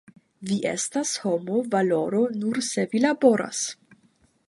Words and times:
Vi 0.51 0.55
estas 0.69 1.11
homo 1.25 1.61
valoro 1.77 2.25
nur 2.41 2.61
se 2.71 2.89
vi 2.95 3.07
laboras. 3.09 3.65